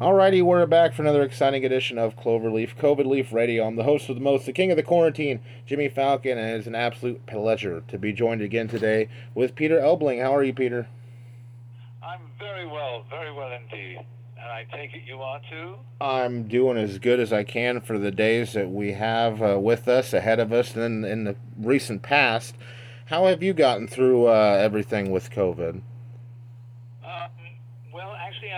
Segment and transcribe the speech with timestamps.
[0.00, 3.66] Alrighty, we're back for another exciting edition of Cloverleaf COVID Leaf Radio.
[3.66, 6.68] I'm the host of the most, the king of the quarantine, Jimmy Falcon, and it's
[6.68, 10.22] an absolute pleasure to be joined again today with Peter Elbling.
[10.22, 10.86] How are you, Peter?
[12.00, 13.98] I'm very well, very well indeed.
[14.36, 15.74] And I take it you are too?
[16.00, 19.88] I'm doing as good as I can for the days that we have uh, with
[19.88, 22.54] us, ahead of us, and in the recent past.
[23.06, 25.82] How have you gotten through uh, everything with COVID?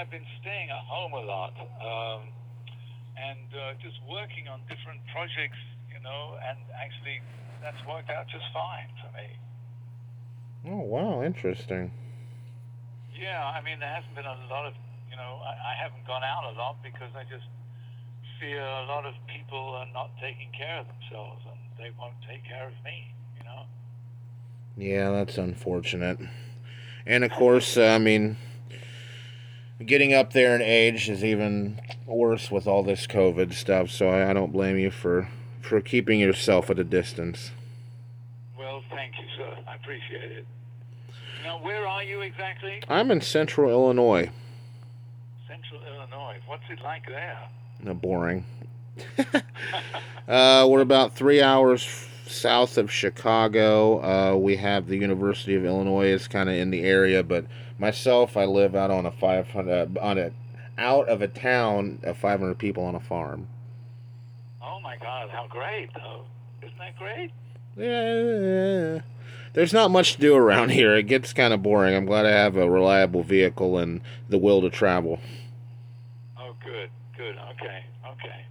[0.01, 2.33] I've been staying at home a lot um,
[3.21, 5.61] and uh, just working on different projects,
[5.93, 7.21] you know, and actually
[7.61, 9.29] that's worked out just fine for me.
[10.73, 11.93] Oh, wow, interesting.
[13.13, 14.73] Yeah, I mean, there hasn't been a lot of,
[15.11, 17.45] you know, I, I haven't gone out a lot because I just
[18.41, 22.41] fear a lot of people are not taking care of themselves and they won't take
[22.49, 23.69] care of me, you know?
[24.81, 26.21] Yeah, that's unfortunate.
[27.05, 28.39] And of course, uh, I mean,
[29.85, 33.91] getting up there in age is even worse with all this COVID stuff.
[33.91, 35.29] So I, I don't blame you for
[35.61, 37.53] for keeping yourself at a distance.
[38.59, 39.57] Well, thank you, sir.
[39.69, 40.47] I appreciate it.
[41.45, 42.83] Now, where are you exactly?
[42.89, 44.31] I'm in Central Illinois.
[45.47, 46.37] Central Illinois.
[46.47, 47.39] What's it like there?
[47.83, 48.45] No, boring.
[50.29, 51.87] uh, we're about three hours
[52.27, 54.03] south of Chicago.
[54.03, 57.45] Uh, we have the University of Illinois is kind of in the area, but
[57.81, 60.31] myself, I live out on a 500 on a
[60.79, 63.49] out of a town of 500 people on a farm.
[64.63, 65.31] Oh my God!
[65.31, 66.25] How great, though!
[66.63, 67.33] Isn't that great?
[67.77, 69.01] Yeah.
[69.53, 70.95] There's not much to do around here.
[70.95, 71.95] It gets kind of boring.
[71.97, 75.19] I'm glad I have a reliable vehicle and the will to travel.
[76.39, 77.37] Oh, good, good.
[77.53, 78.45] Okay, okay.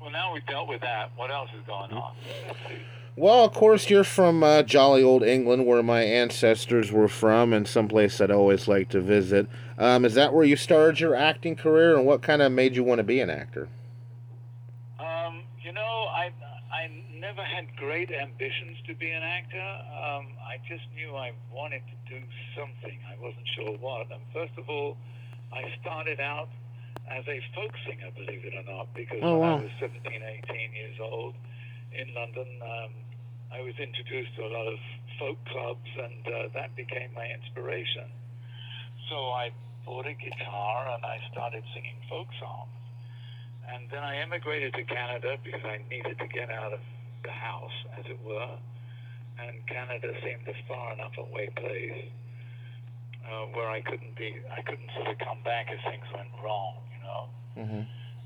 [0.00, 1.10] Well, now we've dealt with that.
[1.16, 2.14] What else is going on?
[3.16, 7.66] Well, of course, you're from uh, jolly old England, where my ancestors were from, and
[7.66, 9.46] someplace I'd always like to visit.
[9.78, 12.82] Um, is that where you started your acting career, and what kind of made you
[12.82, 13.68] want to be an actor?
[14.98, 16.32] Um, you know, I
[16.72, 19.62] I never had great ambitions to be an actor.
[19.62, 22.20] Um, I just knew I wanted to do
[22.58, 22.98] something.
[23.06, 24.10] I wasn't sure what.
[24.10, 24.96] And first of all,
[25.52, 26.48] I started out
[27.08, 29.48] as a folk singer, believe it or not, because Oh, when.
[29.50, 31.34] I was 17, 18 years old
[31.92, 32.90] in London, um,
[33.54, 34.78] I was introduced to a lot of
[35.18, 38.10] folk clubs, and uh, that became my inspiration.
[39.08, 39.54] So I
[39.86, 42.74] bought a guitar and I started singing folk songs.
[43.70, 46.80] And then I emigrated to Canada because I needed to get out of
[47.22, 48.58] the house, as it were.
[49.38, 52.10] And Canada seemed a far enough away place
[53.22, 56.74] uh, where I couldn't be, I couldn't sort of come back if things went wrong,
[56.90, 57.22] you know.
[57.56, 57.84] Mm-hmm.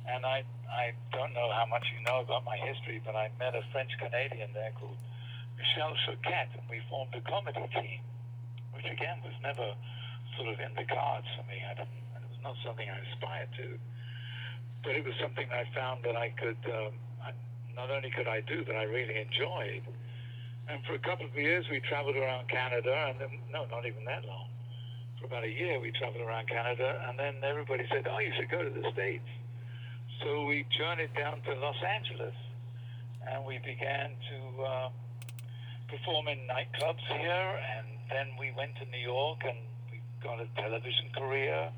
[0.09, 3.55] And I, I don't know how much you know about my history, but I met
[3.55, 4.97] a French Canadian there called
[5.59, 8.01] Michel Choquette, and we formed a comedy team,
[8.73, 9.75] which again was never
[10.39, 11.59] sort of in the cards for me.
[11.67, 13.79] I didn't, it was not something I aspired to,
[14.87, 17.35] but it was something I found that I could, um, I,
[17.75, 19.83] not only could I do, but I really enjoyed.
[20.69, 24.05] And for a couple of years, we traveled around Canada, and then, no, not even
[24.05, 24.47] that long.
[25.19, 28.51] For about a year, we traveled around Canada, and then everybody said, oh, you should
[28.51, 29.27] go to the States.
[30.23, 32.35] So we journeyed down to Los Angeles,
[33.27, 34.89] and we began to uh,
[35.89, 39.57] perform in nightclubs here, and then we went to New York, and
[39.91, 41.73] we got a television career,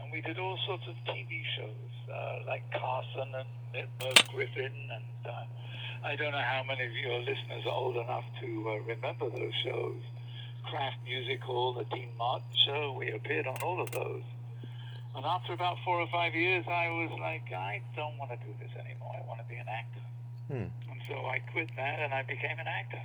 [0.00, 5.20] and we did all sorts of TV shows, uh, like Carson and Merv Griffin, and
[5.26, 9.28] uh, I don't know how many of your listeners are old enough to uh, remember
[9.30, 9.98] those shows.
[10.70, 14.22] Kraft Music Hall, the Dean Martin Show, we appeared on all of those.
[15.14, 18.50] And after about four or five years, I was like, I don't want to do
[18.58, 19.14] this anymore.
[19.14, 20.04] I want to be an actor.
[20.48, 20.68] Hmm.
[20.90, 23.02] And so I quit that and I became an actor.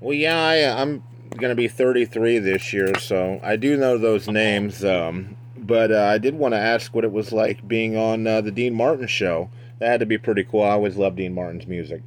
[0.00, 4.28] Well, yeah, I, I'm going to be 33 this year, so I do know those
[4.28, 4.84] names.
[4.84, 8.40] Um, but uh, I did want to ask what it was like being on uh,
[8.40, 9.50] the Dean Martin show.
[9.78, 10.62] That had to be pretty cool.
[10.62, 12.02] I always loved Dean Martin's music.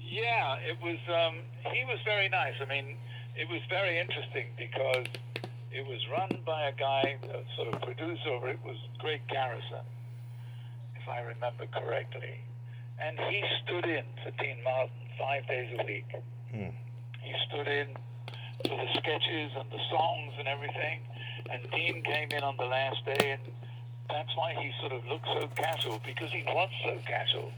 [0.00, 0.98] Yeah, it was.
[1.08, 1.36] Um,
[1.72, 2.54] he was very nice.
[2.60, 2.96] I mean,
[3.36, 5.06] it was very interesting because
[5.72, 9.84] it was run by a guy, a sort of producer over it was Greg Garrison,
[10.94, 12.40] if I remember correctly,
[12.98, 16.06] and he stood in for Dean Martin five days a week.
[16.52, 16.70] Hmm.
[17.22, 17.88] He stood in
[18.66, 21.00] for the sketches and the songs and everything,
[21.50, 23.42] and Dean came in on the last day, and
[24.08, 27.50] that's why he sort of looked so casual because he was so casual.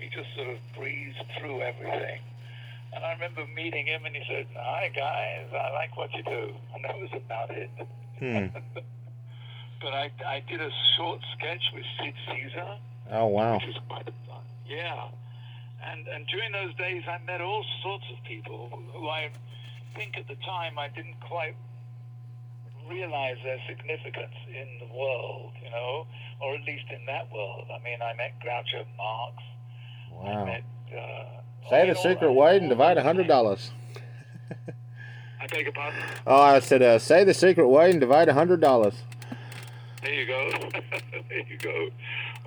[0.00, 2.20] He just sort of breezed through everything.
[2.94, 6.54] And I remember meeting him, and he said, "Hi guys, I like what you do,"
[6.74, 7.70] and that was about it.
[8.18, 8.46] Hmm.
[9.82, 12.66] but I, I did a short sketch with Sid Caesar,
[13.12, 13.54] Oh, wow.
[13.54, 14.42] which was quite fun.
[14.66, 15.08] Yeah,
[15.84, 19.30] and and during those days, I met all sorts of people who I
[19.96, 21.56] think at the time I didn't quite
[22.88, 26.06] realize their significance in the world, you know,
[26.40, 27.66] or at least in that world.
[27.74, 29.42] I mean, I met Groucho Marx.
[30.12, 30.44] I Wow.
[30.44, 30.62] met.
[30.96, 33.72] Uh, Say the secret way and divide a hundred dollars.
[35.40, 36.00] I beg your pardon.
[36.26, 38.94] Oh, I said, uh, say the secret way and divide a hundred dollars.
[40.02, 40.50] There you go.
[41.28, 41.88] there you go.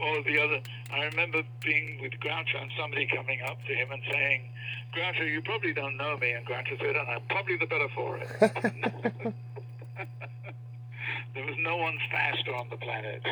[0.01, 0.61] Or the other,
[0.93, 4.49] I remember being with Groucho and somebody coming up to him and saying,
[4.95, 6.31] Groucho, you probably don't know me.
[6.31, 8.29] And Groucho said, and I'm probably the better for it.
[11.35, 13.23] there was no one faster on the planet.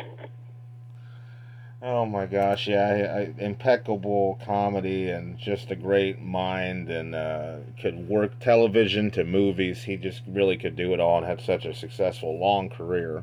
[1.80, 7.58] Oh my gosh, yeah, I, I, impeccable comedy and just a great mind and uh,
[7.80, 9.84] could work television to movies.
[9.84, 13.22] He just really could do it all and had such a successful long career.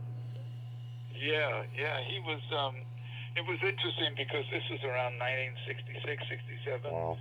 [1.22, 2.40] Yeah, yeah, he was.
[2.58, 2.76] Um,
[3.36, 5.20] it was interesting because this was around
[5.68, 6.88] 1966, 67.
[6.88, 7.20] Wow.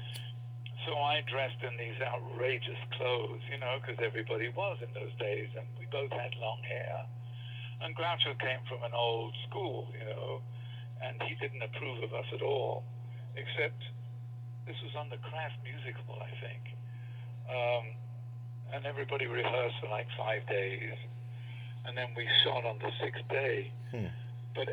[0.86, 5.50] So I dressed in these outrageous clothes, you know, because everybody was in those days,
[5.58, 7.02] and we both had long hair.
[7.82, 10.38] And Groucho came from an old school, you know,
[11.02, 12.84] and he didn't approve of us at all,
[13.34, 13.82] except
[14.70, 16.62] this was on the Kraft Musical, I think.
[17.50, 17.84] Um,
[18.76, 20.94] and everybody rehearsed for like five days,
[21.88, 23.72] and then we shot on the sixth day.
[23.90, 24.12] Hmm.
[24.54, 24.68] But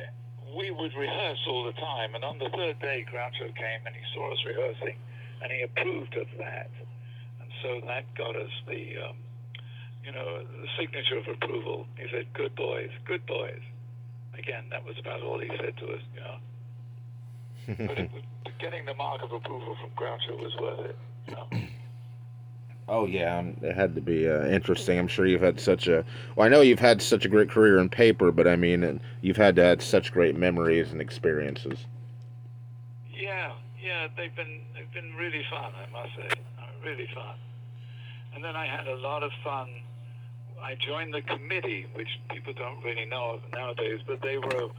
[0.55, 4.01] we would rehearse all the time, and on the third day, Groucho came and he
[4.13, 4.97] saw us rehearsing
[5.41, 6.69] and he approved of that.
[7.41, 9.15] And so that got us the, um,
[10.05, 11.87] you know, the signature of approval.
[11.97, 13.61] He said, "Good boys, good boys."
[14.37, 17.87] Again, that was about all he said to us, you know.
[17.87, 18.11] But it
[18.59, 20.97] getting the mark of approval from Groucho was worth it.
[21.27, 21.47] You know?
[22.91, 24.99] Oh yeah, um, it had to be uh, interesting.
[24.99, 26.05] I'm sure you've had such a.
[26.35, 29.37] Well, I know you've had such a great career in paper, but I mean, you've
[29.37, 31.85] had to had such great memories and experiences.
[33.09, 37.35] Yeah, yeah, they've been they've been really fun, I must say, uh, really fun.
[38.35, 39.69] And then I had a lot of fun.
[40.61, 44.69] I joined the committee, which people don't really know of nowadays, but they were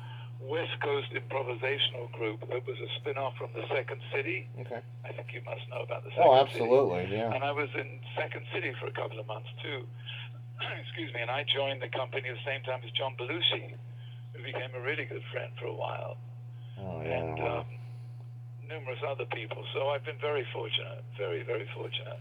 [0.48, 4.48] West Coast improvisational group that was a spin-off from the Second City.
[4.60, 4.80] Okay.
[5.04, 6.28] I think you must know about the Second City.
[6.28, 6.50] Oh, City.
[6.50, 7.32] absolutely, yeah.
[7.34, 9.86] And I was in Second City for a couple of months too.
[10.82, 11.20] Excuse me.
[11.22, 13.74] And I joined the company at the same time as John Belushi,
[14.34, 16.16] who became a really good friend for a while
[16.80, 17.58] Oh and yeah.
[17.62, 17.66] um,
[18.68, 19.62] numerous other people.
[19.74, 22.18] So I've been very fortunate, very, very fortunate.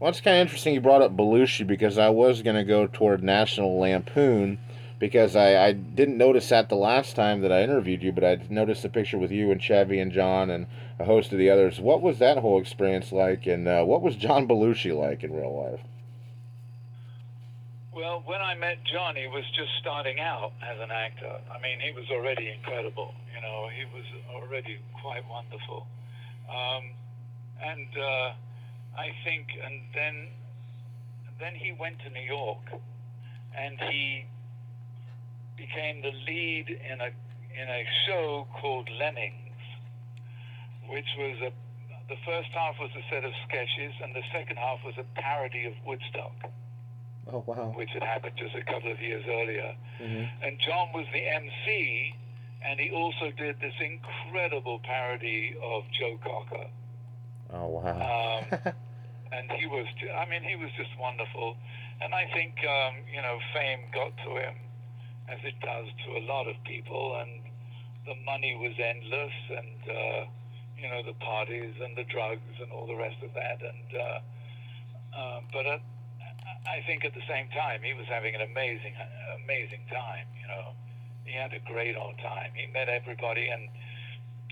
[0.00, 2.88] Well, it's kind of interesting you brought up Belushi because I was going to go
[2.88, 4.58] toward National Lampoon
[5.02, 8.38] because I, I didn't notice that the last time that I interviewed you, but I
[8.48, 11.80] noticed the picture with you and Chevy and John and a host of the others.
[11.80, 15.60] What was that whole experience like, and uh, what was John Belushi like in real
[15.60, 15.80] life?
[17.92, 21.34] Well, when I met John, he was just starting out as an actor.
[21.50, 23.12] I mean, he was already incredible.
[23.34, 25.84] You know, he was already quite wonderful.
[26.48, 26.90] Um,
[27.60, 28.32] and uh,
[28.96, 30.28] I think, and then,
[31.40, 32.70] then he went to New York,
[33.58, 34.26] and he
[35.56, 37.10] became the lead in a
[37.52, 39.60] in a show called Lemmings,
[40.88, 41.52] which was a
[42.08, 45.64] the first half was a set of sketches, and the second half was a parody
[45.66, 46.50] of Woodstock
[47.30, 47.72] Oh wow.
[47.76, 49.74] which had happened just a couple of years earlier.
[49.98, 52.14] hmm And John was the MC,
[52.66, 56.66] and he also did this incredible parody of Joe Cocker.
[57.54, 57.94] Oh wow.
[57.94, 58.58] Um,
[59.32, 59.86] and he was,
[60.18, 61.56] I mean, he was just wonderful.
[62.02, 64.54] And I think, um, you know, fame got to him,
[65.28, 67.30] as it does to a lot of people, and
[68.06, 70.20] the money was endless, and, uh,
[70.76, 73.62] you know, the parties and the drugs and all the rest of that.
[73.62, 74.18] And, uh,
[75.16, 75.82] uh, but at,
[76.66, 78.94] I think at the same time, he was having an amazing,
[79.44, 80.74] amazing time, you know.
[81.24, 82.50] He had a great old time.
[82.54, 83.68] He met everybody, and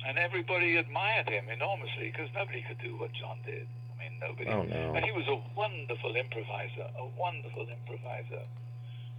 [0.06, 3.66] and everybody admired him enormously because nobody could do what John did.
[3.66, 4.48] I mean, nobody.
[4.48, 4.94] Oh no.
[4.94, 8.46] And he was a wonderful improviser, a wonderful improviser,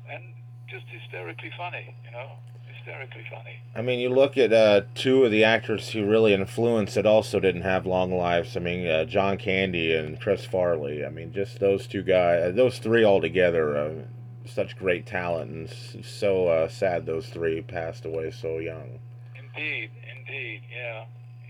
[0.09, 0.23] and
[0.71, 2.31] just hysterically funny, you know,
[2.73, 3.57] hysterically funny.
[3.75, 7.39] I mean, you look at uh, two of the actors who really influenced that also
[7.39, 8.55] didn't have long lives.
[8.57, 11.05] I mean, uh, John Candy and Chris Farley.
[11.05, 13.89] I mean, just those two guys, those three altogether, uh,
[14.45, 18.99] such great talent, and so uh, sad those three passed away so young.
[19.37, 21.03] Indeed, indeed, yeah,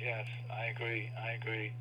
[0.03, 1.71] yes, I agree, I agree.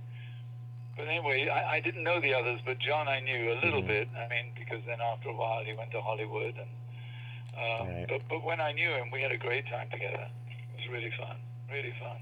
[0.97, 3.87] But anyway, I, I didn't know the others, but John I knew a little Mhm.
[3.87, 4.09] bit.
[4.17, 6.69] I mean, because then after a while he went to Hollywood, and
[7.61, 8.07] uh, Right.
[8.09, 10.27] but but when I knew him, we had a great time together.
[10.49, 11.37] It was really fun,
[11.71, 12.17] really fun.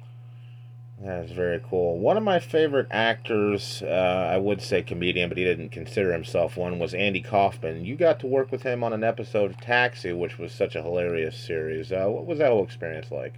[1.01, 1.97] That is very cool.
[1.99, 3.87] One of my favorite actors, uh,
[4.33, 7.85] I would say comedian, but he didn't consider himself one, was Andy Kaufman.
[7.85, 10.83] You got to work with him on an episode of Taxi, which was such a
[10.83, 11.93] hilarious series.
[11.93, 13.35] Uh, what was that whole experience like?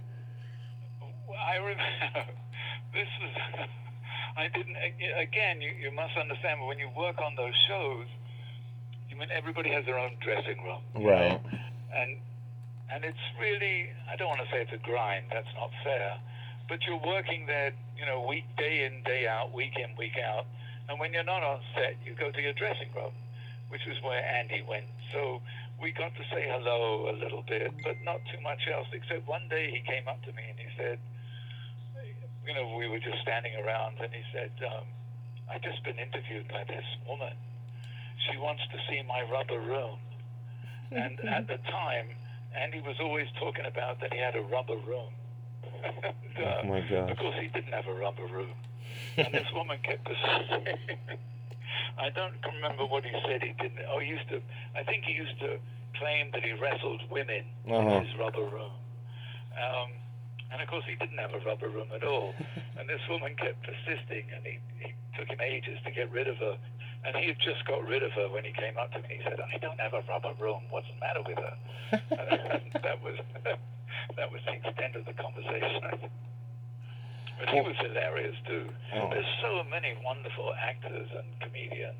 [1.47, 1.83] I remember
[2.93, 3.67] this was.
[4.37, 4.75] I didn't.
[5.19, 6.59] Again, you, you must understand.
[6.61, 8.07] But when you work on those shows,
[9.09, 10.81] you mean, everybody has their own dressing room.
[10.95, 11.29] Right.
[11.29, 11.41] know?
[11.93, 12.17] And
[12.91, 15.31] and it's really, I don't want to say it's a grind.
[15.31, 16.19] That's not fair.
[16.67, 20.45] But you're working there, you know, week day in, day out, week in, week out.
[20.89, 23.15] And when you're not on set, you go to your dressing room,
[23.69, 24.91] which is where Andy went.
[25.13, 25.39] So
[25.79, 28.87] we got to say hello a little bit, but not too much else.
[28.91, 30.99] Except one day he came up to me and he said,
[32.45, 34.85] you know, we were just standing around, and he said, um,
[35.49, 37.33] "I've just been interviewed by this woman.
[38.29, 39.99] She wants to see my rubber room."
[40.91, 42.07] And at the time,
[42.55, 45.11] Andy was always talking about that he had a rubber room.
[46.03, 47.11] and, uh, Oh my gosh.
[47.11, 48.51] Of course, he didn't have a rubber room.
[49.17, 50.77] And this woman kept saying,
[51.97, 53.79] I don't remember what he said he didn't.
[53.89, 54.41] Oh, he used to,
[54.75, 55.57] I think he used to
[55.97, 57.79] claim that he wrestled women Uh-huh.
[57.79, 58.71] in his rubber room.
[59.55, 59.89] Um,
[60.51, 62.33] and of course, he didn't have a rubber room at all.
[62.79, 66.37] And this woman kept persisting, and he, he took him ages to get rid of
[66.37, 66.57] her.
[67.03, 69.17] And he had just got rid of her when he came up to me.
[69.17, 70.61] He said, "I don't have a rubber room.
[70.69, 71.55] What's the matter with her?"
[72.85, 73.17] that was
[74.17, 76.09] that was the extent of the conversation.
[77.39, 78.69] But he was hilarious too.
[78.93, 79.09] Oh.
[79.09, 81.97] There's so many wonderful actors and comedians.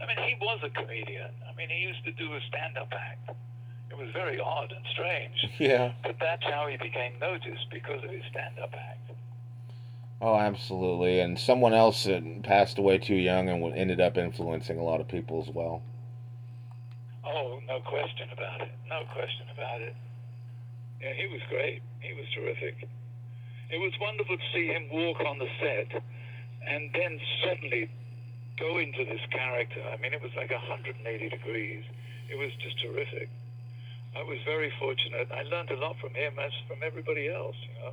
[0.00, 1.28] I mean, he was a comedian.
[1.44, 3.36] I mean, he used to do a stand-up act.
[3.90, 5.92] It was very odd and strange, Yeah.
[6.02, 9.07] but that's how he became noticed because of his stand-up act.
[10.20, 11.20] Oh, absolutely.
[11.20, 15.06] And someone else that passed away too young and ended up influencing a lot of
[15.06, 15.82] people as well.
[17.24, 18.72] Oh, no question about it.
[18.88, 19.94] No question about it.
[21.00, 21.82] Yeah, he was great.
[22.00, 22.88] He was terrific.
[23.70, 26.02] It was wonderful to see him walk on the set
[26.66, 27.88] and then suddenly
[28.58, 29.82] go into this character.
[29.92, 31.84] I mean, it was like 180 degrees.
[32.28, 33.28] It was just terrific.
[34.16, 35.30] I was very fortunate.
[35.30, 37.92] I learned a lot from him as from everybody else, you know.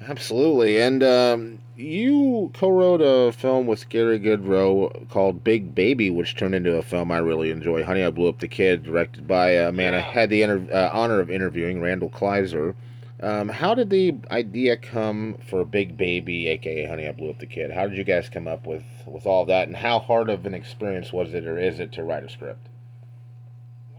[0.00, 0.80] Absolutely.
[0.80, 6.54] And um, you co wrote a film with Garry Goodrow called Big Baby, which turned
[6.54, 7.84] into a film I really enjoy.
[7.84, 10.90] Honey, I Blew Up the Kid, directed by a man I had the inter- uh,
[10.92, 12.74] honor of interviewing, Randall Kleiser.
[13.20, 17.46] Um, how did the idea come for Big Baby, aka Honey, I Blew Up the
[17.46, 17.70] Kid?
[17.70, 19.68] How did you guys come up with, with all that?
[19.68, 22.68] And how hard of an experience was it or is it to write a script?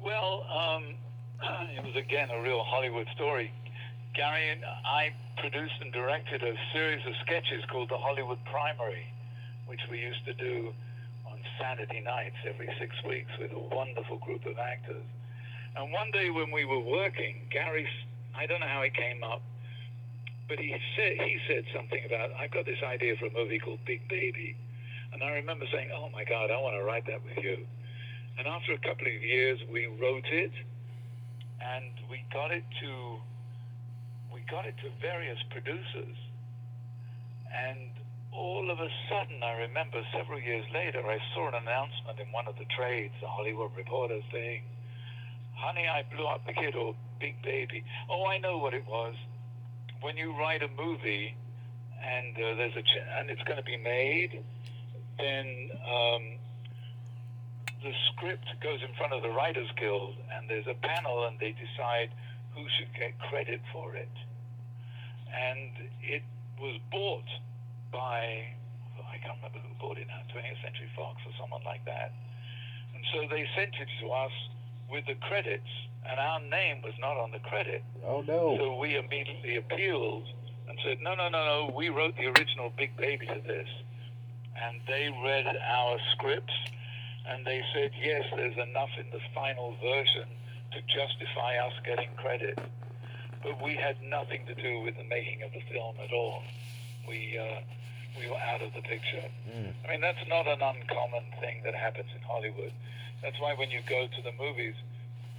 [0.04, 0.84] Well, um,
[1.76, 3.52] it was again a real Hollywood story.
[4.16, 5.12] Garry and I
[5.44, 9.12] produced and directed a series of sketches called the Hollywood Primary,
[9.68, 10.72] which we used to do
[11.28, 15.04] on Saturday nights every six weeks with a wonderful group of actors.
[15.76, 17.84] And one day when we were working, Garry,
[18.32, 19.44] I don't know how it came up,
[20.48, 23.84] but he said he said something about I've got this idea for a movie called
[23.84, 24.56] Big Baby,
[25.12, 27.68] and I remember saying, "Oh my God, I want to write that with you."
[28.40, 30.56] And after a couple of years, we wrote it,
[31.60, 33.20] and we got it to
[34.50, 36.18] got it to various producers.
[37.54, 37.90] And
[38.32, 42.48] all of a sudden, I remember several years later, I saw an announcement in one
[42.48, 44.64] of the trades, the Hollywood Reporter, saying,
[45.54, 49.16] "Honey, I blew up the kid," or "Big Baby." Oh, I know what it was.
[50.02, 51.36] When you write a movie,
[52.04, 54.44] and uh, there's a ch- and it's going to be made,
[55.18, 55.72] then.
[55.86, 56.24] Um,
[57.86, 61.54] the script goes in front of the Writers Guild, and there's a panel, and they
[61.54, 62.10] decide
[62.56, 64.10] who should get credit for it.
[65.36, 66.24] And it
[66.60, 67.28] was bought
[67.92, 68.48] by,
[68.98, 72.14] I can't remember who bought it now, 20th Century Fox or someone like that.
[72.96, 74.32] And so they sent it to us
[74.90, 75.68] with the credits,
[76.08, 77.84] and our name was not on the credit.
[78.06, 78.56] Oh, no.
[78.58, 80.24] So we immediately appealed
[80.70, 83.68] and said, no, no, no, no, we wrote the original Big Baby to this.
[84.56, 86.54] And they read our scripts
[87.28, 90.30] and they said, yes, there's enough in the final version
[90.72, 92.60] to justify us getting credit.
[93.46, 96.42] But we had nothing to do with the making of the film at all.
[97.08, 97.62] We, uh,
[98.18, 99.22] we were out of the picture.
[99.46, 99.70] Mm.
[99.86, 102.74] I mean, that's not an uncommon thing that happens in Hollywood.
[103.22, 104.74] That's why when you go to the movies,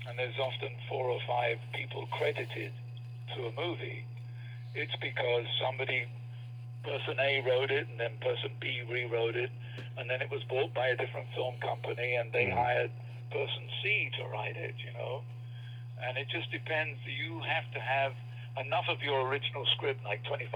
[0.07, 2.71] and there's often four or five people credited
[3.35, 4.07] to a movie,
[4.79, 6.07] it's because somebody,
[6.85, 9.51] person A wrote it, and then person B rewrote it,
[9.99, 12.55] and then it was bought by a different film company, and they Mhm.
[12.55, 12.91] hired
[13.33, 15.25] person C to write it, you know?
[16.03, 16.99] And it just depends.
[17.07, 18.13] You have to have
[18.65, 20.53] enough of your original script, like 25%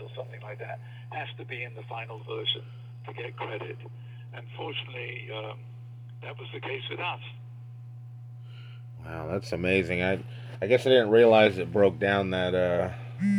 [0.00, 2.62] or something like that, has to be in the final version
[3.06, 3.78] to get credit.
[4.34, 5.58] And fortunately, um,
[6.22, 7.20] that was the case with us.
[9.04, 10.02] Wow, that's amazing.
[10.02, 10.24] I
[10.62, 12.90] I guess I didn't realize it broke down that uh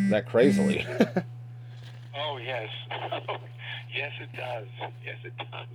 [0.10, 0.86] that crazily.
[2.18, 2.70] Oh, yes.
[3.94, 4.68] yes, it does.
[5.04, 5.68] Yes, it does.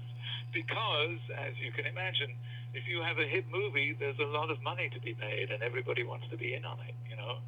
[0.53, 2.33] Because, as you can imagine,
[2.75, 5.63] if you have a hit movie, there's a lot of money to be made, and
[5.63, 7.39] everybody wants to be in on it, you know?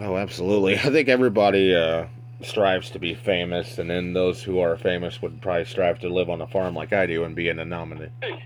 [0.00, 0.76] oh, absolutely.
[0.78, 2.06] I think everybody uh
[2.42, 6.28] strives to be famous, and then those who are famous would probably strive to live
[6.28, 8.10] on a farm like I do and be an anomaly.
[8.22, 8.40] yes.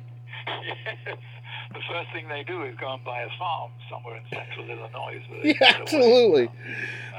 [1.70, 5.20] The first thing they do is go and buy a farm somewhere in central Illinois.
[5.42, 6.48] Yeah, can get away.
[6.50, 6.50] absolutely.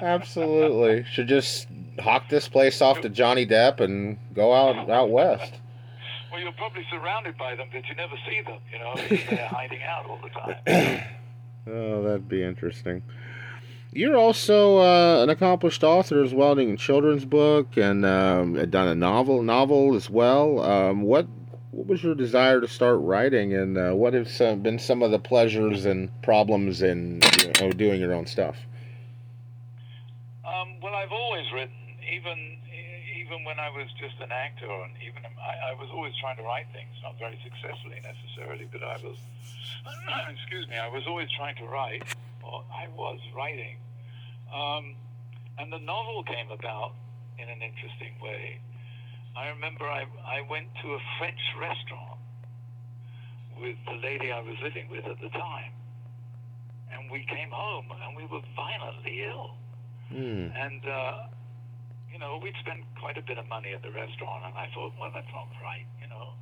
[0.01, 1.05] Absolutely.
[1.11, 1.67] Should just
[1.99, 5.53] hawk this place off to Johnny Depp and go out out west.
[6.31, 8.59] Well, you're probably surrounded by them, but you never see them.
[8.71, 8.95] You know,
[9.29, 11.03] they're hiding out all the time.
[11.71, 13.03] Oh, that'd be interesting.
[13.91, 18.87] You're also uh, an accomplished author as well, doing a children's book and um, done
[18.87, 20.61] a novel novel as well.
[20.61, 21.27] Um, what
[21.71, 25.11] what was your desire to start writing, and uh, what have some, been some of
[25.11, 28.57] the pleasures and problems in you know, doing your own stuff?
[30.45, 31.75] Um, well, I've always written,
[32.11, 32.57] even
[33.29, 36.43] even when I was just an actor, and even I, I was always trying to
[36.43, 39.17] write things, not very successfully necessarily, but I was,
[40.33, 42.03] excuse me, I was always trying to write,
[42.41, 43.77] or I was writing,
[44.49, 44.95] um,
[45.59, 46.93] and the novel came about
[47.37, 48.59] in an interesting way.
[49.37, 52.17] I remember I I went to a French restaurant
[53.61, 55.71] with the lady I was living with at the time,
[56.91, 59.53] and we came home and we were violently ill.
[60.09, 60.49] Hmm.
[60.57, 61.29] And, uh,
[62.11, 64.93] you know, we'd spent quite a bit of money at the restaurant, and I thought,
[64.99, 66.33] well, that's not right, you know.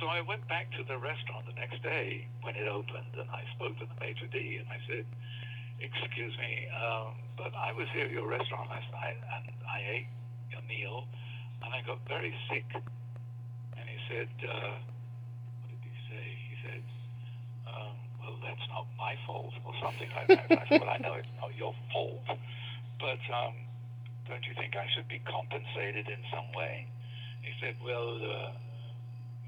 [0.00, 3.42] So I went back to the restaurant the next day when it opened, and I
[3.56, 5.04] spoke to the maitre d', and I said,
[5.80, 10.10] excuse me, um, but I was here at your restaurant last night, and I ate
[10.54, 11.08] a meal,
[11.64, 12.66] and I got very sick.
[13.74, 14.76] And he said, uh,
[15.66, 16.26] what did he say?
[16.46, 16.82] He said,
[17.66, 20.46] um, well, that's not my fault, or something like that.
[20.52, 22.22] I said, well, I know it's not your fault,
[23.02, 23.54] but um,
[24.28, 26.86] don't you think I should be compensated in some way?
[27.42, 28.52] He said, well, uh,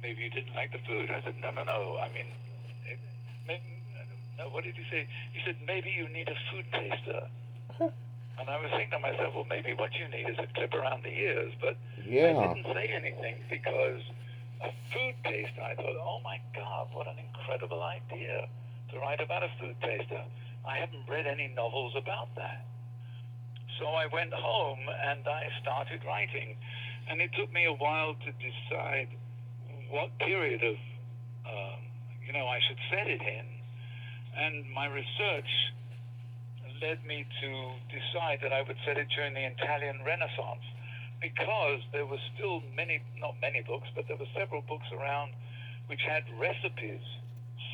[0.03, 1.11] maybe you didn't like the food.
[1.13, 2.01] I said, no, no, no.
[2.01, 2.29] I mean,
[2.89, 2.99] it,
[3.47, 3.85] maybe,
[4.39, 5.07] no, what did he say?
[5.33, 7.23] He said, maybe you need a food taster.
[8.41, 11.05] And I was thinking to myself, well, maybe what you need is a clip around
[11.05, 11.53] the ears.
[11.61, 11.77] But
[12.41, 14.01] I didn't say anything because
[14.65, 18.49] a food taster, I thought, oh my God, what an incredible idea
[18.93, 20.25] to write about a food taster.
[20.65, 22.65] I haven't read any novels about that.
[23.81, 26.55] So I went home and I started writing.
[27.09, 29.09] And it took me a while to decide
[29.89, 30.77] what period of,
[31.49, 31.81] um,
[32.21, 33.47] you know, I should set it in.
[34.37, 35.49] And my research
[36.85, 37.51] led me to
[37.89, 40.65] decide that I would set it during the Italian Renaissance
[41.25, 45.33] because there were still many, not many books, but there were several books around
[45.89, 47.05] which had recipes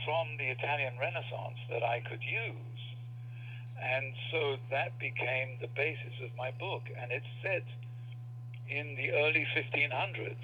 [0.06, 2.75] from the Italian Renaissance that I could use.
[3.80, 6.82] And so that became the basis of my book.
[7.00, 7.64] And it's set
[8.68, 10.36] in the early 1500s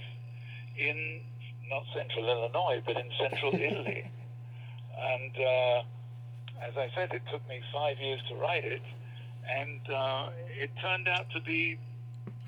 [0.77, 1.21] in
[1.69, 4.05] not central Illinois, but in central Italy.
[5.01, 5.83] And uh,
[6.63, 8.83] as I said, it took me five years to write it.
[9.43, 11.79] And uh, it turned out to be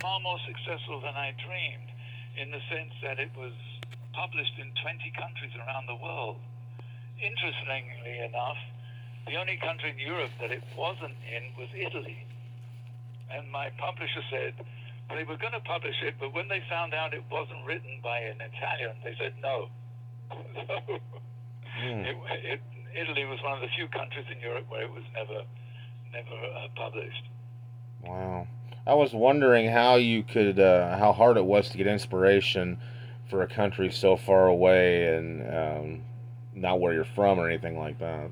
[0.01, 1.91] far more successful than I dreamed
[2.37, 3.53] in the sense that it was
[4.13, 6.37] published in 20 countries around the world.
[7.19, 8.59] Interestingly enough,
[9.27, 12.27] the only country in Europe that it wasn't in was Italy.
[13.31, 14.55] And my publisher said
[15.11, 18.19] they were going to publish it, but when they found out it wasn't written by
[18.19, 19.69] an Italian, they said no.
[20.31, 21.01] so
[21.75, 22.05] Hmm.
[22.05, 22.61] it, it,
[22.95, 25.43] Italy was one of the few countries in Europe where it was never,
[26.13, 27.25] never uh, published.
[28.03, 28.47] Wow.
[28.87, 32.79] I was wondering how you could, uh, how hard it was to get inspiration
[33.31, 36.03] for a country so far away and um,
[36.55, 38.31] not where you're from or anything like that.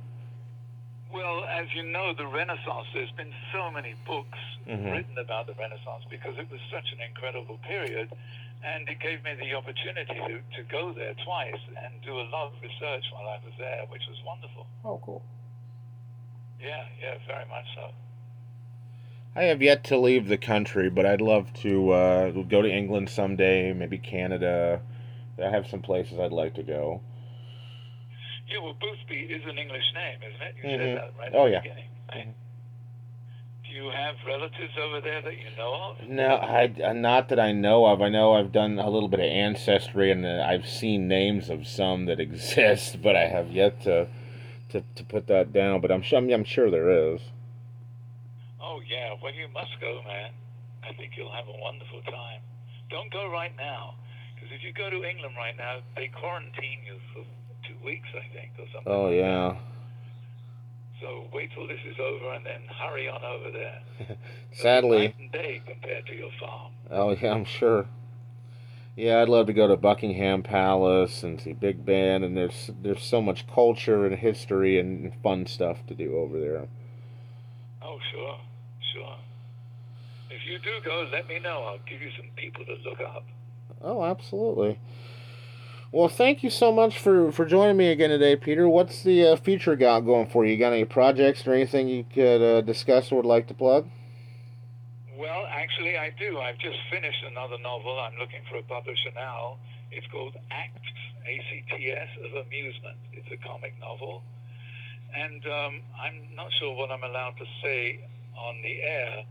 [1.13, 4.93] Well, as you know, the Renaissance, there's been so many books Mhm.
[4.93, 8.11] written about the Renaissance because it was such an incredible period.
[8.65, 12.47] And it gave me the opportunity to, to go there twice and do a lot
[12.47, 14.67] of research while I was there, which was wonderful.
[14.85, 15.23] Oh, cool.
[16.61, 17.91] Yeah, yeah, very much so.
[19.35, 23.11] I have yet to leave the country, but I'd love to uh, go to England
[23.11, 24.81] someday, maybe Canada.
[25.43, 27.01] I have some places I'd like to go.
[28.49, 30.55] Yeah, well, Boothby is an English name, isn't it?
[30.57, 30.79] You Mhm.
[30.79, 31.61] said that right Oh, at the yeah.
[31.61, 31.89] beginning.
[32.13, 32.27] right?
[32.29, 32.35] Mhm.
[33.65, 36.09] Do you have relatives over there that you know of?
[36.09, 38.03] No, I not that I know of.
[38.03, 41.67] I know I've done a little bit of ancestry, and uh, I've seen names of
[41.67, 44.09] some that exist, but I have yet to
[44.71, 45.81] to, to put that down.
[45.81, 47.21] But I'm sure I'm, I'm sure there is.
[48.61, 49.15] Oh, yeah.
[49.23, 50.31] Well, you must go, man.
[50.83, 52.41] I think you'll have a wonderful time.
[52.91, 53.95] Don't go right now,
[54.35, 57.25] because if you go to England right now, they quarantine you for
[57.73, 58.93] two weeks, I think, or something.
[58.93, 59.49] Oh like yeah.
[59.49, 59.57] that.
[61.01, 64.17] So wait till this is over and then hurry on over there.
[64.53, 66.73] Sadly, night and day compared to your farm.
[66.91, 67.87] oh yeah, I'm sure.
[68.95, 73.03] Yeah, I'd love to go to Buckingham Palace and see Big Ben, and there's there's
[73.03, 76.69] so much culture and history and fun stuff to do over there.
[77.81, 78.39] Oh, sure,
[78.93, 79.17] sure.
[80.31, 81.63] if you do go, let me know.
[81.63, 83.25] I'll give you some people to look up.
[83.81, 84.79] Oh, absolutely.
[85.93, 88.67] Well, thank you so much for, for joining me again today, Peter.
[88.67, 90.53] What's the uh, future got going for you?
[90.53, 93.91] You got any projects or anything you could uh, discuss or would like to plug?
[95.15, 96.39] Well, actually, I do.
[96.39, 98.01] I've just finished another novel.
[98.01, 99.59] I'm looking for a publisher now.
[99.91, 100.81] It's called Acts,
[101.29, 102.97] A-C-T-S, of Amusement.
[103.13, 104.23] It's a comic novel.
[105.15, 108.01] And um, I'm not sure what I'm allowed to say
[108.35, 109.25] on the air,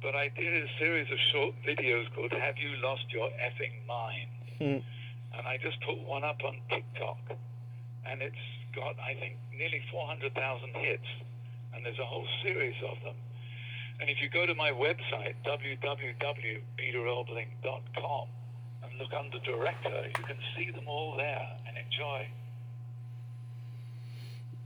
[0.00, 4.30] but I did a series of short videos called Have You Lost Your Effing Mind?
[4.56, 4.97] Hmm.
[5.38, 7.38] And I just put one up on TikTok.
[8.04, 8.36] And it's
[8.74, 11.06] got, I think, nearly 400,000 hits.
[11.74, 13.14] And there's a whole series of them.
[14.00, 18.28] And if you go to my website, www.peterelbling.com,
[18.82, 22.28] and look under director, you can see them all there and enjoy.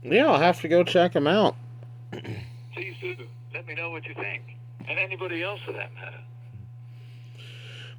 [0.03, 1.55] Yeah, I'll have to go check them out.
[2.73, 3.15] Please do.
[3.53, 4.55] Let me know what you think.
[4.87, 6.21] And anybody else for that matter.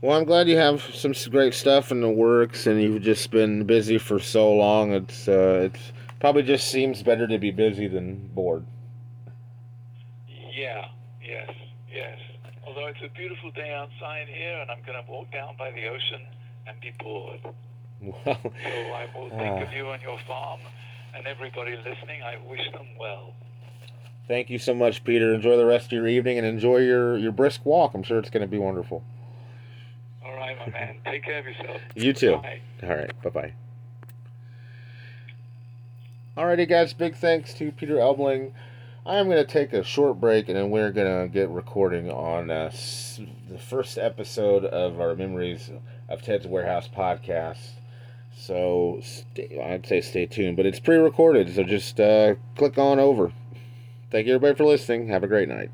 [0.04, 3.64] Well, I'm glad you have some great stuff in the works, and you've just been
[3.64, 4.92] busy for so long.
[4.92, 8.66] It's uh, it's probably just seems better to be busy than bored.
[10.28, 10.84] Yeah,
[11.26, 11.48] yes,
[11.90, 12.18] yes.
[12.66, 15.86] Although it's a beautiful day outside here, and I'm going to walk down by the
[15.86, 16.20] ocean
[16.66, 17.40] and be bored.
[18.02, 18.50] Well, So
[18.92, 19.62] I will think Ah.
[19.62, 20.60] of you and your farm,
[21.16, 23.32] and everybody listening, I wish them well.
[24.28, 25.32] thank you so much, Peter.
[25.32, 27.94] Enjoy the rest of your evening and enjoy your, your brisk walk.
[27.94, 29.02] I'm sure it's going to be wonderful.
[30.64, 30.96] All right, my man.
[31.04, 31.80] Take care of yourself.
[31.94, 32.36] You too.
[32.36, 32.60] Bye.
[32.82, 33.52] All right, bye bye.
[36.36, 38.52] Alrighty, guys, big thanks to Peter Elbling.
[39.06, 42.50] I'm going to take a short break and then we're going to get recording on
[42.50, 42.72] uh,
[43.48, 45.70] the first episode of our Memories
[46.08, 47.74] of Ted's Warehouse podcast.
[48.36, 52.98] So stay, I'd say stay tuned, but it's pre recorded, so just uh, click on
[52.98, 53.32] over.
[54.10, 55.08] Thank you, everybody, for listening.
[55.08, 55.70] Have a great night.